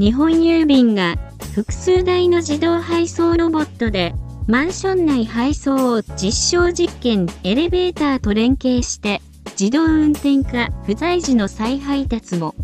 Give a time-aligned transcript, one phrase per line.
[0.00, 1.18] 日本郵便が
[1.54, 4.14] 複数台の自動配送ロボットで
[4.46, 9.20] マンション内配送を実証実験エレベーターと連携して
[9.60, 12.54] 自動運転化不在時の再配達も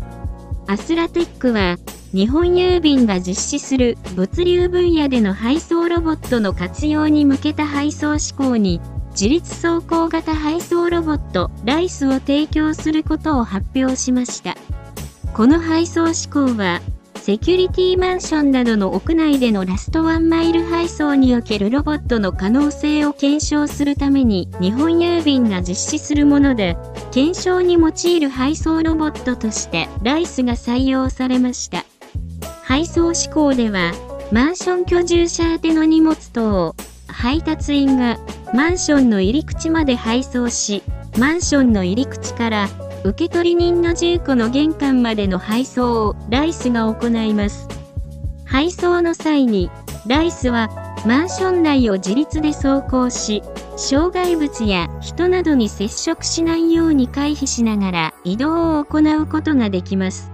[0.65, 1.77] アスラテックは
[2.11, 14.55] 日本郵便が実施する物流分野での配送ロボットの活用に向けた配送志向に自立走行型配送ロボットライスを提供することを発表しました。
[15.33, 16.81] この配送志向は
[17.27, 26.77] セキュリティマンションなどの屋内でのラストワンマイル配送におけるロボットの可能性を検証するために日本郵便が実施するもので、
[27.11, 31.83] 検証に用いる配送ロボットとしてライスが採用されました。
[32.63, 33.91] 配送志向では、
[34.31, 36.75] マンション居住者宛ての荷物等を
[37.07, 38.17] 配達員が
[38.53, 40.81] マンションの入り口まで配送し、
[41.19, 42.69] マンションの入り口から
[43.07, 47.69] 受取人の住戸の玄関までの配送をライスが行います。
[48.43, 49.71] 配送の際に、
[50.07, 50.69] ライスは
[51.05, 53.43] マンション内を自立で走行し、
[53.77, 60.29] 障害物や人などに接触しないように回避しながら移動を行うことができます。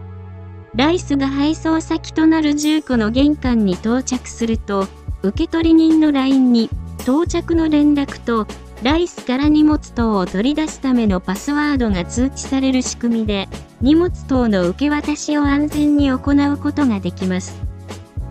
[0.74, 4.88] ライスが配送先となる住戸の玄関に到着すると、
[5.22, 8.48] 受取人の LINE に到着の連絡と
[8.84, 13.48] ライスから荷物等を取り出すためのパスワードが通知される仕組みで、
[13.80, 17.56] 荷物等の受け渡しを安全に行うことができます。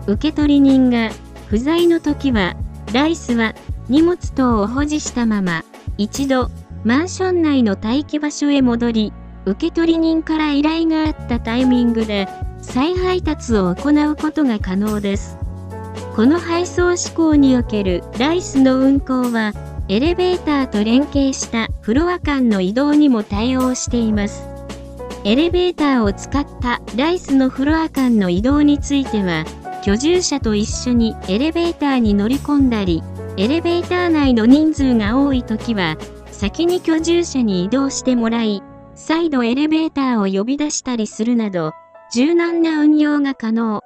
[0.05, 1.09] 受取人が
[1.47, 2.55] 不在の時は、
[2.93, 3.55] ライスは
[3.89, 5.63] 荷物等を保持したまま、
[5.97, 6.51] 一度、
[6.83, 9.13] マンション内の待機場所へ戻り、
[9.45, 12.27] 受取人から依頼があったタイミングで、
[12.61, 15.35] 再配達を行うことが可能です。
[16.15, 19.51] この配送志向におけるライスの運行は、
[19.89, 24.47] エレベーターと連携したフロア間の移動にも対応しています。
[25.25, 29.45] エレベーターを使ったライスのフロア間の移動については、
[29.83, 33.03] 居住者と一緒にエレベーターに乗り込んだり、
[33.35, 35.97] エレベーター内の人数が多い時は、
[36.31, 38.63] 先に居住者に移動してもらい、
[38.95, 41.73] 再度エレベーターを呼び出したりするなど、
[42.13, 43.81] 柔軟な運用が可能。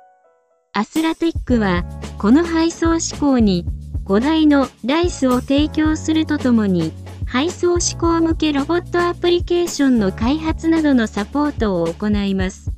[0.73, 1.85] アスラテックは、
[2.19, 3.65] この配送志向に
[4.07, 6.93] 5台のライスを提供するとともに、
[7.25, 12.71] 配送志向向けロボットアプリケーションの開発などのサポートを行います。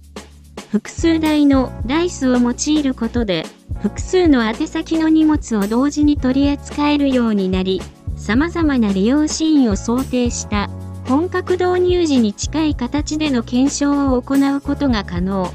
[0.72, 3.46] 複数台のライスを用いることで、
[3.80, 7.80] 複数の宛先の荷物を同時に取り扱えるようになり、
[8.18, 10.68] 様々な利用シーンを想定した
[11.08, 15.52] 本格導入時に近い形での検証を行うことが可能。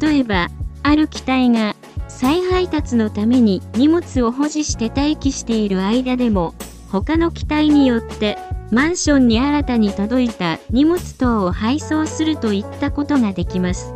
[0.00, 0.48] 例えば、
[0.82, 1.76] ある機体が
[2.22, 6.54] 再配達のために荷物を保持して待機している間でも、
[6.88, 8.38] 他の機体によって
[8.70, 13.92] マンションに新たに届いた荷物等を配送するといったことができます。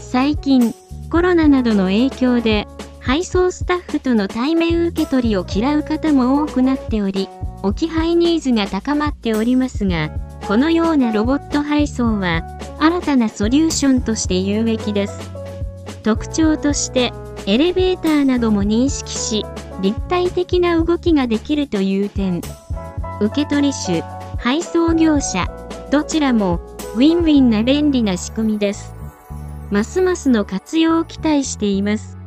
[0.00, 0.72] 最近、
[1.10, 2.68] コロナなどの影響で、
[3.00, 7.28] 配送スタッフとの対面受け取りを嫌う方も多くなっており、
[7.64, 10.10] 置き配ニーズが高まっておりますが、
[10.46, 12.44] このようなロボット配送は、
[12.78, 15.32] 新たなソリューションとして有益です。
[16.04, 17.12] 特徴として、
[17.50, 19.44] エレベーターなども認識し、
[19.80, 22.42] 立体的な動きができるという点。
[23.20, 24.02] 受取手、
[24.38, 25.48] 配送業者、
[25.90, 26.60] どちらも
[26.94, 28.94] ウィンウィンな便利な仕組みです。
[29.68, 32.19] ますますの活用を期待しています。